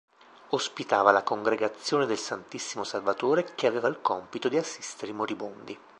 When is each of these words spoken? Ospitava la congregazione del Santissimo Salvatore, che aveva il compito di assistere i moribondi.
Ospitava 0.49 1.11
la 1.11 1.21
congregazione 1.21 2.07
del 2.07 2.17
Santissimo 2.17 2.83
Salvatore, 2.83 3.51
che 3.53 3.67
aveva 3.67 3.87
il 3.87 4.01
compito 4.01 4.49
di 4.49 4.57
assistere 4.57 5.11
i 5.11 5.13
moribondi. 5.13 5.77